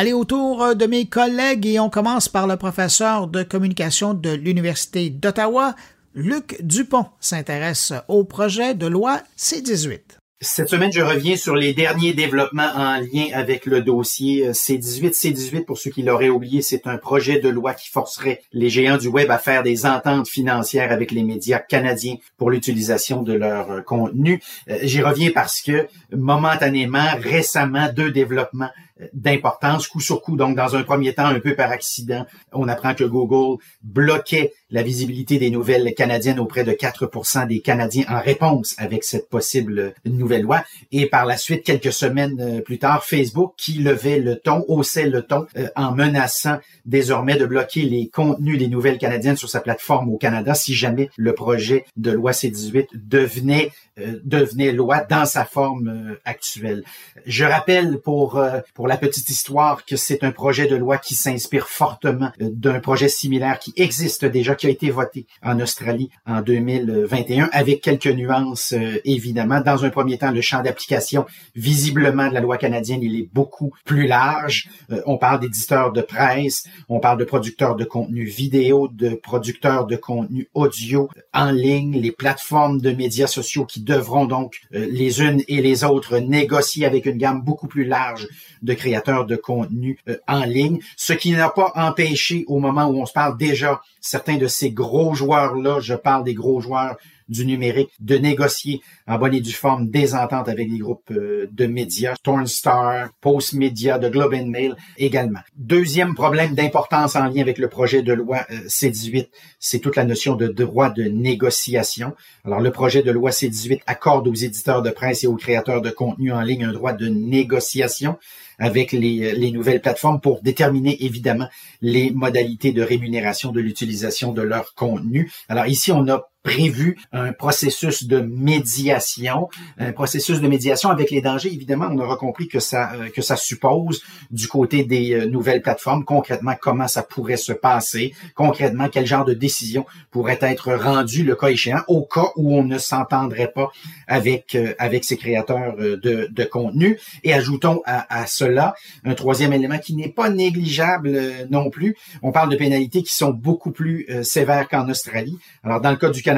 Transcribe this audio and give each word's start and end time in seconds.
Allez 0.00 0.12
autour 0.12 0.76
de 0.76 0.86
mes 0.86 1.06
collègues 1.06 1.66
et 1.66 1.80
on 1.80 1.90
commence 1.90 2.28
par 2.28 2.46
le 2.46 2.56
professeur 2.56 3.26
de 3.26 3.42
communication 3.42 4.14
de 4.14 4.30
l'Université 4.30 5.10
d'Ottawa, 5.10 5.74
Luc 6.14 6.56
Dupont 6.62 7.06
s'intéresse 7.18 7.92
au 8.06 8.22
projet 8.22 8.76
de 8.76 8.86
loi 8.86 9.20
C-18. 9.34 9.98
Cette 10.40 10.68
semaine, 10.68 10.92
je 10.92 11.00
reviens 11.00 11.36
sur 11.36 11.56
les 11.56 11.74
derniers 11.74 12.12
développements 12.12 12.70
en 12.76 13.00
lien 13.00 13.26
avec 13.32 13.66
le 13.66 13.80
dossier 13.80 14.52
C18. 14.52 15.10
C18, 15.10 15.64
pour 15.64 15.78
ceux 15.78 15.90
qui 15.90 16.04
l'auraient 16.04 16.28
oublié, 16.28 16.62
c'est 16.62 16.86
un 16.86 16.96
projet 16.96 17.40
de 17.40 17.48
loi 17.48 17.74
qui 17.74 17.88
forcerait 17.88 18.40
les 18.52 18.70
géants 18.70 18.98
du 18.98 19.08
web 19.08 19.32
à 19.32 19.38
faire 19.38 19.64
des 19.64 19.84
ententes 19.84 20.28
financières 20.28 20.92
avec 20.92 21.10
les 21.10 21.24
médias 21.24 21.58
canadiens 21.58 22.18
pour 22.36 22.50
l'utilisation 22.50 23.24
de 23.24 23.32
leur 23.32 23.84
contenu. 23.84 24.40
Euh, 24.70 24.78
j'y 24.82 25.02
reviens 25.02 25.32
parce 25.34 25.60
que 25.60 25.88
momentanément, 26.12 27.16
récemment, 27.20 27.88
deux 27.92 28.12
développements 28.12 28.70
d'importance, 29.12 29.86
coup 29.86 30.00
sur 30.00 30.22
coup. 30.22 30.36
Donc, 30.36 30.56
dans 30.56 30.76
un 30.76 30.82
premier 30.82 31.14
temps, 31.14 31.26
un 31.26 31.40
peu 31.40 31.54
par 31.54 31.70
accident, 31.70 32.26
on 32.52 32.68
apprend 32.68 32.94
que 32.94 33.04
Google 33.04 33.58
bloquait 33.82 34.52
la 34.70 34.82
visibilité 34.82 35.38
des 35.38 35.50
nouvelles 35.50 35.94
canadiennes 35.94 36.38
auprès 36.38 36.64
de 36.64 36.72
4% 36.72 37.46
des 37.46 37.60
Canadiens 37.60 38.04
en 38.08 38.20
réponse 38.20 38.74
avec 38.78 39.04
cette 39.04 39.28
possible 39.28 39.94
nouvelle 40.04 40.42
loi. 40.42 40.62
Et 40.92 41.06
par 41.06 41.24
la 41.24 41.36
suite, 41.36 41.64
quelques 41.64 41.92
semaines 41.92 42.38
euh, 42.40 42.60
plus 42.60 42.78
tard, 42.78 43.04
Facebook 43.04 43.54
qui 43.56 43.74
levait 43.74 44.18
le 44.18 44.36
ton, 44.36 44.64
haussait 44.68 45.08
le 45.08 45.22
ton 45.22 45.46
euh, 45.56 45.68
en 45.76 45.92
menaçant 45.92 46.58
désormais 46.84 47.36
de 47.36 47.46
bloquer 47.46 47.82
les 47.82 48.08
contenus 48.08 48.58
des 48.58 48.68
nouvelles 48.68 48.98
canadiennes 48.98 49.36
sur 49.36 49.48
sa 49.48 49.60
plateforme 49.60 50.10
au 50.10 50.18
Canada 50.18 50.54
si 50.54 50.74
jamais 50.74 51.10
le 51.16 51.34
projet 51.34 51.84
de 51.96 52.10
loi 52.10 52.32
C-18 52.32 52.88
devenait 52.94 53.70
euh, 53.98 54.20
devenait 54.24 54.72
loi 54.72 55.00
dans 55.00 55.24
sa 55.24 55.44
forme 55.44 56.16
actuelle. 56.24 56.84
Je 57.26 57.44
rappelle 57.44 57.98
pour 57.98 58.42
pour 58.74 58.87
la 58.88 58.96
petite 58.96 59.28
histoire 59.28 59.84
que 59.84 59.96
c'est 59.96 60.24
un 60.24 60.32
projet 60.32 60.66
de 60.66 60.74
loi 60.74 60.98
qui 60.98 61.14
s'inspire 61.14 61.68
fortement 61.68 62.30
euh, 62.40 62.48
d'un 62.52 62.80
projet 62.80 63.08
similaire 63.08 63.58
qui 63.58 63.72
existe 63.76 64.24
déjà, 64.24 64.54
qui 64.54 64.66
a 64.66 64.70
été 64.70 64.90
voté 64.90 65.26
en 65.42 65.60
Australie 65.60 66.10
en 66.26 66.40
2021, 66.40 67.50
avec 67.52 67.82
quelques 67.82 68.06
nuances 68.06 68.72
euh, 68.72 68.98
évidemment. 69.04 69.60
Dans 69.60 69.84
un 69.84 69.90
premier 69.90 70.18
temps, 70.18 70.30
le 70.30 70.40
champ 70.40 70.62
d'application 70.62 71.26
visiblement 71.54 72.28
de 72.28 72.34
la 72.34 72.40
loi 72.40 72.56
canadienne, 72.56 73.02
il 73.02 73.20
est 73.20 73.28
beaucoup 73.32 73.72
plus 73.84 74.06
large. 74.06 74.68
Euh, 74.90 75.02
on 75.06 75.18
parle 75.18 75.40
d'éditeurs 75.40 75.92
de 75.92 76.00
presse, 76.00 76.64
on 76.88 76.98
parle 76.98 77.18
de 77.18 77.24
producteurs 77.24 77.76
de 77.76 77.84
contenu 77.84 78.24
vidéo, 78.24 78.88
de 78.88 79.10
producteurs 79.10 79.86
de 79.86 79.96
contenu 79.96 80.48
audio 80.54 81.08
en 81.32 81.50
ligne, 81.50 82.00
les 82.00 82.12
plateformes 82.12 82.80
de 82.80 82.90
médias 82.90 83.26
sociaux 83.26 83.66
qui 83.66 83.82
devront 83.82 84.24
donc 84.24 84.60
les 84.70 85.20
unes 85.20 85.42
et 85.48 85.60
les 85.60 85.84
autres 85.84 86.18
négocier 86.18 86.86
avec 86.86 87.06
une 87.06 87.18
gamme 87.18 87.42
beaucoup 87.42 87.68
plus 87.68 87.84
large 87.84 88.26
de 88.62 88.74
créateurs 88.78 89.26
de 89.26 89.36
contenu 89.36 89.98
euh, 90.08 90.16
en 90.26 90.44
ligne, 90.44 90.78
ce 90.96 91.12
qui 91.12 91.32
n'a 91.32 91.50
pas 91.50 91.72
empêché 91.74 92.44
au 92.48 92.58
moment 92.58 92.86
où 92.86 93.00
on 93.00 93.06
se 93.06 93.12
parle 93.12 93.36
déjà 93.36 93.82
certains 94.00 94.38
de 94.38 94.46
ces 94.46 94.70
gros 94.70 95.14
joueurs-là, 95.14 95.80
je 95.80 95.94
parle 95.94 96.24
des 96.24 96.34
gros 96.34 96.60
joueurs 96.60 96.96
du 97.28 97.46
numérique, 97.46 97.90
de 98.00 98.16
négocier 98.16 98.80
en 99.06 99.18
bonne 99.18 99.34
et 99.34 99.40
due 99.40 99.52
forme 99.52 99.88
des 99.88 100.14
ententes 100.14 100.48
avec 100.48 100.68
les 100.68 100.78
groupes 100.78 101.10
euh, 101.10 101.48
de 101.52 101.66
médias, 101.66 102.14
Tornstar, 102.22 103.10
Post 103.20 103.54
Media, 103.54 103.98
de 103.98 104.08
Globe 104.08 104.34
and 104.34 104.46
Mail 104.46 104.76
également. 104.96 105.40
Deuxième 105.56 106.14
problème 106.14 106.54
d'importance 106.54 107.16
en 107.16 107.26
lien 107.26 107.42
avec 107.42 107.58
le 107.58 107.68
projet 107.68 108.02
de 108.02 108.12
loi 108.12 108.46
euh, 108.50 108.60
C-18, 108.66 109.28
c'est 109.58 109.78
toute 109.78 109.96
la 109.96 110.04
notion 110.04 110.36
de 110.36 110.48
droit 110.48 110.90
de 110.90 111.04
négociation. 111.04 112.14
Alors 112.44 112.60
le 112.60 112.70
projet 112.70 113.02
de 113.02 113.10
loi 113.10 113.32
C-18 113.32 113.80
accorde 113.86 114.26
aux 114.28 114.34
éditeurs 114.34 114.82
de 114.82 114.90
presse 114.90 115.24
et 115.24 115.26
aux 115.26 115.36
créateurs 115.36 115.82
de 115.82 115.90
contenu 115.90 116.32
en 116.32 116.40
ligne 116.40 116.64
un 116.64 116.72
droit 116.72 116.92
de 116.92 117.08
négociation 117.08 118.16
avec 118.58 118.92
les, 118.92 119.32
les 119.32 119.50
nouvelles 119.52 119.80
plateformes 119.80 120.20
pour 120.20 120.42
déterminer 120.42 121.04
évidemment 121.04 121.48
les 121.80 122.10
modalités 122.10 122.72
de 122.72 122.82
rémunération 122.82 123.52
de 123.52 123.60
l'utilisation 123.60 124.32
de 124.32 124.42
leur 124.42 124.74
contenu. 124.74 125.30
Alors 125.48 125.66
ici, 125.66 125.92
on 125.92 126.08
a 126.08 126.28
prévu 126.48 126.98
un 127.12 127.32
processus 127.32 128.04
de 128.04 128.20
médiation, 128.20 129.48
un 129.78 129.92
processus 129.92 130.40
de 130.40 130.48
médiation 130.48 130.88
avec 130.88 131.10
les 131.10 131.20
dangers. 131.20 131.52
Évidemment, 131.52 131.88
on 131.90 131.98
aura 131.98 132.16
compris 132.16 132.48
que 132.48 132.58
ça 132.58 132.92
euh, 132.94 133.10
que 133.10 133.22
ça 133.22 133.36
suppose 133.36 134.00
du 134.30 134.48
côté 134.48 134.84
des 134.84 135.12
euh, 135.12 135.26
nouvelles 135.26 135.60
plateformes 135.60 136.04
concrètement 136.04 136.54
comment 136.58 136.88
ça 136.88 137.02
pourrait 137.02 137.36
se 137.36 137.52
passer, 137.52 138.14
concrètement 138.34 138.88
quel 138.88 139.06
genre 139.06 139.26
de 139.26 139.34
décision 139.34 139.84
pourrait 140.10 140.38
être 140.40 140.72
rendue 140.72 141.22
le 141.22 141.34
cas 141.36 141.48
échéant 141.48 141.82
au 141.86 142.02
cas 142.02 142.28
où 142.36 142.56
on 142.56 142.64
ne 142.64 142.78
s'entendrait 142.78 143.52
pas 143.54 143.70
avec 144.06 144.54
euh, 144.54 144.72
avec 144.78 145.04
ces 145.04 145.18
créateurs 145.18 145.76
de, 145.76 146.28
de 146.30 146.44
contenu. 146.44 146.98
Et 147.24 147.34
ajoutons 147.34 147.82
à, 147.84 148.20
à 148.22 148.26
cela 148.26 148.74
un 149.04 149.14
troisième 149.14 149.52
élément 149.52 149.78
qui 149.78 149.94
n'est 149.94 150.14
pas 150.20 150.30
négligeable 150.30 151.10
non 151.50 151.68
plus. 151.68 151.96
On 152.22 152.32
parle 152.32 152.50
de 152.50 152.56
pénalités 152.56 153.02
qui 153.02 153.14
sont 153.14 153.30
beaucoup 153.30 153.70
plus 153.70 154.06
sévères 154.22 154.68
qu'en 154.68 154.88
Australie. 154.88 155.36
Alors 155.62 155.80
dans 155.80 155.90
le 155.90 155.96
cas 155.96 156.10
du 156.10 156.22
Canada 156.22 156.37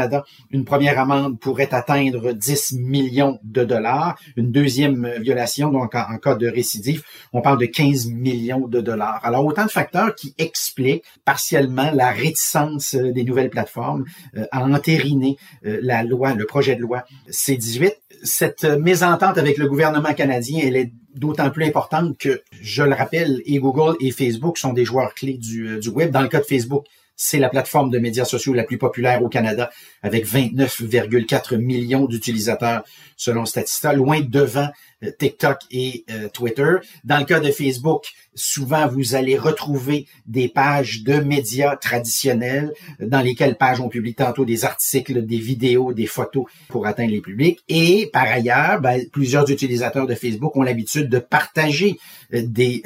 une 0.51 0.65
première 0.65 0.99
amende 0.99 1.39
pourrait 1.39 1.73
atteindre 1.73 2.33
10 2.33 2.75
millions 2.79 3.39
de 3.43 3.65
dollars. 3.65 4.19
Une 4.37 4.53
deuxième 4.53 5.09
violation, 5.21 5.71
donc 5.71 5.95
en, 5.95 6.19
cas 6.19 6.35
de 6.35 6.49
récidive, 6.49 7.03
on 7.33 7.41
parle 7.41 7.59
de 7.59 7.67
15 7.67 8.07
millions 8.09 8.67
de 8.67 8.81
dollars. 8.81 9.21
Alors, 9.25 9.45
autant 9.45 9.65
de 9.65 9.71
facteurs 9.71 10.15
qui 10.15 10.35
expliquent 10.39 11.05
partiellement 11.25 11.91
la 11.93 12.11
réticence 12.11 12.95
euh, 12.95 13.13
des 13.13 13.25
nouvelles 13.25 13.51
plateformes 13.51 14.05
euh, 14.37 14.47
à 14.51 14.65
entériner 14.65 15.37
euh, 15.65 15.79
la 15.83 16.03
loi, 16.03 16.35
le 16.35 16.47
projet 16.47 16.77
de 16.77 16.81
loi 16.81 17.05
C-18. 17.29 17.93
Cette 18.23 18.65
mésentente 18.65 19.39
avec 19.39 19.57
le 19.57 19.67
gouvernement 19.67 20.13
canadien, 20.13 20.61
elle 20.63 20.77
est 20.77 20.93
d'autant 21.15 21.51
plus 21.51 21.65
importante 21.65 22.19
que, 22.19 22.43
je 22.61 22.83
le 22.83 22.95
rappelle, 22.95 23.41
et 23.47 23.59
Google 23.59 23.97
et 24.01 24.11
Facebook 24.11 24.59
sont 24.59 24.73
des 24.73 24.85
joueurs 24.85 25.15
clés 25.15 25.39
du, 25.39 25.81
du 25.81 25.89
web. 25.89 26.11
Dans 26.11 26.21
le 26.21 26.29
cas 26.29 26.41
de 26.41 26.45
Facebook, 26.45 26.85
c'est 27.23 27.39
la 27.39 27.51
plateforme 27.51 27.91
de 27.91 27.99
médias 27.99 28.25
sociaux 28.25 28.55
la 28.55 28.65
plus 28.65 28.79
populaire 28.79 29.23
au 29.23 29.29
Canada, 29.29 29.71
avec 30.03 30.27
29,4 30.27 31.59
millions 31.59 32.07
d'utilisateurs 32.07 32.83
selon 33.19 33.45
Statista, 33.45 33.93
loin 33.93 34.23
devant 34.23 34.71
euh, 35.05 35.11
TikTok 35.19 35.59
et 35.71 36.05
euh, 36.11 36.29
Twitter. 36.29 36.77
Dans 37.05 37.19
le 37.19 37.27
cas 37.27 37.41
de 37.41 37.51
Facebook, 37.51 38.07
souvent 38.35 38.89
vous 38.89 39.15
allez 39.15 39.37
retrouver 39.37 40.07
des 40.27 40.49
pages 40.49 41.03
de 41.03 41.15
médias 41.15 41.77
traditionnels 41.77 42.73
dans 42.99 43.21
lesquelles 43.21 43.57
pages 43.57 43.81
on 43.81 43.91
publie 43.91 44.15
tantôt 44.15 44.47
des 44.47 44.65
articles, 44.65 45.27
des 45.27 45.39
vidéos, 45.39 45.93
des 45.93 46.07
photos 46.07 46.45
pour 46.69 46.87
atteindre 46.87 47.11
les 47.11 47.21
publics. 47.21 47.61
Et 47.69 48.09
par 48.13 48.25
ailleurs, 48.25 48.81
ben, 48.81 49.07
plusieurs 49.13 49.51
utilisateurs 49.51 50.07
de 50.07 50.15
Facebook 50.15 50.57
ont 50.57 50.63
l'habitude 50.63 51.11
de 51.11 51.19
partager 51.19 51.99
euh, 52.33 52.43
des, 52.43 52.83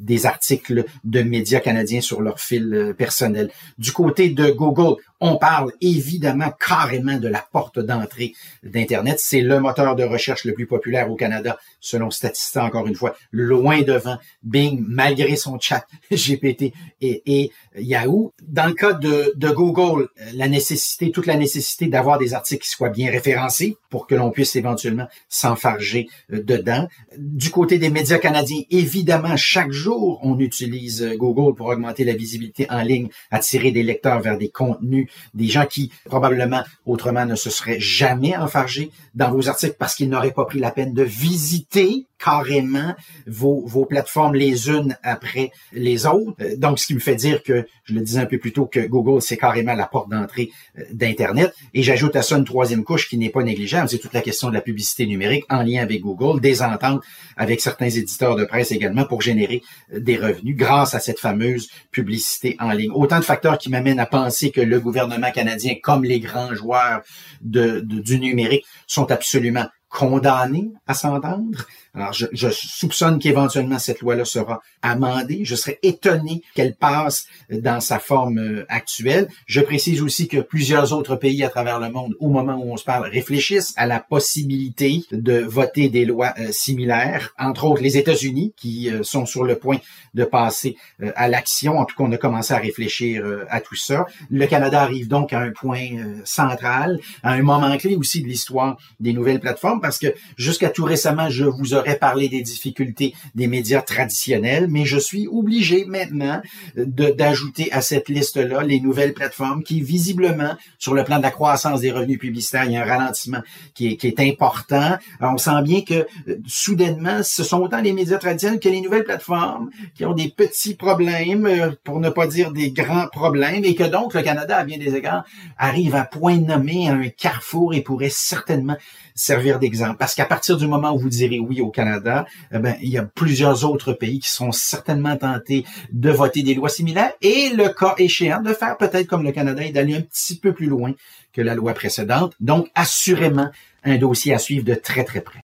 des 0.00 0.26
articles 0.26 0.84
de 1.04 1.22
médias 1.22 1.60
canadiens 1.60 2.00
sur 2.00 2.20
leur 2.20 2.40
fil 2.40 2.94
personnel. 2.98 3.50
Du 3.78 3.92
côté 3.92 4.30
de 4.30 4.50
Google, 4.50 4.96
on 5.20 5.36
parle 5.36 5.72
évidemment 5.80 6.50
carrément 6.50 7.18
de 7.18 7.28
la 7.28 7.44
porte 7.52 7.78
d'entrée 7.78 8.32
d'Internet. 8.62 9.18
C'est 9.18 9.40
le 9.40 9.60
moteur 9.60 9.96
de 9.96 10.04
recherche 10.04 10.44
le 10.44 10.52
plus 10.52 10.66
populaire 10.66 11.10
au 11.10 11.16
Canada, 11.16 11.58
selon 11.80 12.10
Statista, 12.10 12.64
encore 12.64 12.86
une 12.86 12.94
fois, 12.94 13.16
loin 13.32 13.82
devant 13.82 14.18
Bing, 14.42 14.84
malgré 14.86 15.36
son 15.36 15.58
chat 15.58 15.86
GPT 16.10 16.72
et, 17.00 17.50
Yahoo. 17.76 18.32
Dans 18.42 18.66
le 18.66 18.74
cas 18.74 18.92
de, 18.92 19.34
Google, 19.52 20.08
la 20.34 20.48
nécessité, 20.48 21.10
toute 21.10 21.26
la 21.26 21.36
nécessité 21.36 21.86
d'avoir 21.86 22.18
des 22.18 22.34
articles 22.34 22.64
qui 22.64 22.70
soient 22.70 22.88
bien 22.88 23.10
référencés 23.10 23.76
pour 23.96 24.06
que 24.06 24.14
l'on 24.14 24.30
puisse 24.30 24.54
éventuellement 24.56 25.08
s'enfarger 25.30 26.10
euh, 26.30 26.42
dedans. 26.42 26.86
Du 27.16 27.48
côté 27.48 27.78
des 27.78 27.88
médias 27.88 28.18
canadiens, 28.18 28.60
évidemment, 28.70 29.38
chaque 29.38 29.72
jour, 29.72 30.20
on 30.22 30.38
utilise 30.38 31.02
euh, 31.02 31.16
Google 31.16 31.54
pour 31.54 31.68
augmenter 31.68 32.04
la 32.04 32.12
visibilité 32.12 32.66
en 32.68 32.82
ligne, 32.82 33.08
attirer 33.30 33.70
des 33.70 33.82
lecteurs 33.82 34.20
vers 34.20 34.36
des 34.36 34.50
contenus 34.50 35.08
des 35.32 35.46
gens 35.46 35.64
qui 35.64 35.90
probablement 36.04 36.62
autrement 36.84 37.24
ne 37.24 37.36
se 37.36 37.48
seraient 37.48 37.80
jamais 37.80 38.36
enfargés 38.36 38.90
dans 39.14 39.30
vos 39.30 39.48
articles 39.48 39.76
parce 39.78 39.94
qu'ils 39.94 40.10
n'auraient 40.10 40.30
pas 40.30 40.44
pris 40.44 40.58
la 40.58 40.72
peine 40.72 40.92
de 40.92 41.02
visiter 41.02 42.04
carrément 42.18 42.94
vos, 43.26 43.62
vos 43.66 43.84
plateformes 43.84 44.34
les 44.34 44.68
unes 44.68 44.96
après 45.02 45.50
les 45.72 46.06
autres. 46.06 46.34
Euh, 46.40 46.56
donc, 46.56 46.78
ce 46.78 46.86
qui 46.86 46.94
me 46.94 47.00
fait 47.00 47.14
dire 47.14 47.42
que, 47.42 47.66
je 47.84 47.94
le 47.94 48.00
disais 48.00 48.20
un 48.20 48.26
peu 48.26 48.38
plus 48.38 48.52
tôt, 48.52 48.66
que 48.66 48.80
Google, 48.86 49.22
c'est 49.22 49.36
carrément 49.36 49.74
la 49.74 49.86
porte 49.86 50.10
d'entrée 50.10 50.50
euh, 50.78 50.82
d'Internet. 50.92 51.54
Et 51.74 51.82
j'ajoute 51.82 52.16
à 52.16 52.22
ça 52.22 52.36
une 52.36 52.44
troisième 52.44 52.84
couche 52.84 53.08
qui 53.08 53.18
n'est 53.18 53.30
pas 53.30 53.42
négligeable, 53.42 53.88
c'est 53.88 53.98
toute 53.98 54.14
la 54.14 54.22
question 54.22 54.48
de 54.48 54.54
la 54.54 54.60
publicité 54.60 55.06
numérique 55.06 55.44
en 55.48 55.62
lien 55.62 55.82
avec 55.82 56.00
Google, 56.00 56.40
des 56.40 56.62
ententes 56.62 57.02
avec 57.36 57.60
certains 57.60 57.88
éditeurs 57.88 58.36
de 58.36 58.44
presse 58.44 58.72
également 58.72 59.04
pour 59.04 59.20
générer 59.20 59.62
euh, 59.92 60.00
des 60.00 60.16
revenus 60.16 60.56
grâce 60.56 60.94
à 60.94 61.00
cette 61.00 61.18
fameuse 61.18 61.68
publicité 61.90 62.56
en 62.58 62.72
ligne. 62.72 62.90
Autant 62.94 63.18
de 63.18 63.24
facteurs 63.24 63.58
qui 63.58 63.70
m'amènent 63.70 64.00
à 64.00 64.06
penser 64.06 64.50
que 64.50 64.60
le 64.60 64.80
gouvernement 64.80 65.30
canadien, 65.30 65.74
comme 65.82 66.04
les 66.04 66.20
grands 66.20 66.54
joueurs 66.54 67.02
de, 67.40 67.80
du 67.80 68.18
numérique, 68.18 68.64
sont 68.86 69.10
absolument 69.10 69.66
condamnés 69.88 70.70
à 70.86 70.94
s'entendre. 70.94 71.66
Alors, 71.94 72.12
je, 72.12 72.26
je 72.32 72.48
soupçonne 72.50 73.18
qu'éventuellement 73.18 73.78
cette 73.78 74.00
loi-là 74.00 74.24
sera 74.24 74.60
amendée. 74.82 75.40
Je 75.44 75.54
serais 75.54 75.78
étonné 75.82 76.42
qu'elle 76.54 76.74
passe 76.74 77.26
dans 77.50 77.80
sa 77.80 77.98
forme 77.98 78.38
euh, 78.38 78.66
actuelle. 78.68 79.28
Je 79.46 79.60
précise 79.60 80.02
aussi 80.02 80.28
que 80.28 80.38
plusieurs 80.38 80.92
autres 80.92 81.16
pays 81.16 81.42
à 81.42 81.48
travers 81.48 81.80
le 81.80 81.90
monde, 81.90 82.14
au 82.20 82.28
moment 82.28 82.56
où 82.56 82.72
on 82.72 82.76
se 82.76 82.84
parle, 82.84 83.08
réfléchissent 83.08 83.72
à 83.76 83.86
la 83.86 84.00
possibilité 84.00 85.04
de 85.12 85.38
voter 85.38 85.88
des 85.88 86.04
lois 86.04 86.34
euh, 86.38 86.52
similaires, 86.52 87.32
entre 87.38 87.64
autres 87.64 87.82
les 87.82 87.96
États-Unis, 87.96 88.52
qui 88.56 88.90
euh, 88.90 89.02
sont 89.02 89.24
sur 89.24 89.44
le 89.44 89.56
point 89.56 89.78
de 90.14 90.24
passer 90.24 90.76
à 91.14 91.28
l'action. 91.28 91.78
En 91.78 91.84
tout 91.84 91.94
cas, 91.94 92.04
on 92.04 92.12
a 92.12 92.16
commencé 92.16 92.54
à 92.54 92.58
réfléchir 92.58 93.22
à 93.50 93.60
tout 93.60 93.74
ça. 93.74 94.06
Le 94.30 94.46
Canada 94.46 94.80
arrive 94.80 95.08
donc 95.08 95.34
à 95.34 95.40
un 95.40 95.50
point 95.50 95.88
central, 96.24 96.98
à 97.22 97.32
un 97.32 97.42
moment 97.42 97.76
clé 97.76 97.96
aussi 97.96 98.22
de 98.22 98.26
l'histoire 98.26 98.78
des 98.98 99.12
nouvelles 99.12 99.40
plateformes, 99.40 99.75
parce 99.80 99.98
que 99.98 100.14
jusqu'à 100.36 100.70
tout 100.70 100.84
récemment, 100.84 101.28
je 101.30 101.44
vous 101.44 101.74
aurais 101.74 101.96
parler 101.96 102.28
des 102.28 102.42
difficultés 102.42 103.14
des 103.34 103.46
médias 103.46 103.82
traditionnels, 103.82 104.66
mais 104.68 104.84
je 104.84 104.98
suis 104.98 105.26
obligé 105.26 105.84
maintenant 105.84 106.40
d'ajouter 106.76 107.72
à 107.72 107.80
cette 107.80 108.08
liste-là 108.08 108.62
les 108.62 108.80
nouvelles 108.80 109.14
plateformes 109.14 109.62
qui, 109.62 109.80
visiblement, 109.80 110.56
sur 110.78 110.94
le 110.94 111.04
plan 111.04 111.18
de 111.18 111.22
la 111.22 111.30
croissance 111.30 111.80
des 111.80 111.92
revenus 111.92 112.18
publicitaires, 112.18 112.64
il 112.64 112.72
y 112.72 112.76
a 112.76 112.82
un 112.82 112.86
ralentissement 112.86 113.42
qui 113.74 113.86
est, 113.88 114.20
important. 114.20 114.96
on 115.20 115.36
sent 115.36 115.62
bien 115.62 115.82
que, 115.82 116.06
soudainement, 116.46 117.22
ce 117.22 117.44
sont 117.44 117.60
autant 117.60 117.80
les 117.80 117.92
médias 117.92 118.18
traditionnels 118.18 118.60
que 118.60 118.68
les 118.68 118.80
nouvelles 118.80 119.04
plateformes 119.04 119.70
qui 119.94 120.04
ont 120.04 120.14
des 120.14 120.28
petits 120.28 120.74
problèmes, 120.74 121.46
euh, 121.46 121.70
pour 121.84 122.00
ne 122.00 122.08
pas 122.08 122.26
dire 122.26 122.52
des 122.52 122.70
grands 122.70 123.08
problèmes, 123.08 123.64
et 123.64 123.74
que 123.74 123.84
donc 123.84 124.14
le 124.14 124.22
Canada, 124.22 124.58
à 124.58 124.64
bien 124.64 124.78
des 124.78 124.94
égards, 124.94 125.24
arrive 125.58 125.94
à 125.94 126.04
point 126.04 126.38
nommé 126.38 126.88
à 126.88 126.94
un 126.94 127.08
carrefour 127.08 127.74
et 127.74 127.80
pourrait 127.80 128.10
certainement 128.10 128.76
servir 129.14 129.58
Parce 129.98 130.14
qu'à 130.14 130.24
partir 130.24 130.56
du 130.56 130.66
moment 130.66 130.94
où 130.94 130.98
vous 130.98 131.08
direz 131.08 131.38
oui 131.38 131.60
au 131.60 131.70
Canada, 131.70 132.26
eh 132.52 132.58
ben, 132.58 132.76
il 132.82 132.88
y 132.88 132.98
a 132.98 133.04
plusieurs 133.04 133.64
autres 133.64 133.92
pays 133.92 134.20
qui 134.20 134.30
seront 134.30 134.52
certainement 134.52 135.16
tentés 135.16 135.64
de 135.92 136.10
voter 136.10 136.42
des 136.42 136.54
lois 136.54 136.68
similaires 136.68 137.12
et 137.22 137.50
le 137.50 137.68
cas 137.68 137.94
échéant 137.98 138.42
de 138.42 138.52
faire 138.52 138.76
peut-être 138.76 139.06
comme 139.06 139.22
le 139.22 139.32
Canada 139.32 139.62
et 139.62 139.72
d'aller 139.72 139.94
un 139.94 140.02
petit 140.02 140.38
peu 140.38 140.52
plus 140.52 140.66
loin 140.66 140.92
que 141.32 141.40
la 141.42 141.54
loi 141.54 141.74
précédente. 141.74 142.34
Donc, 142.40 142.68
assurément, 142.74 143.50
un 143.84 143.96
dossier 143.98 144.34
à 144.34 144.38
suivre 144.38 144.64
de 144.64 144.74
très, 144.74 145.04
très 145.04 145.20
près. 145.20 145.45